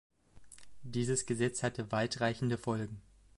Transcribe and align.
Dieses 0.81 1.27
Gesetz 1.27 1.61
hatte 1.61 1.91
weitreichende 1.91 2.57
Folgen. 2.57 3.03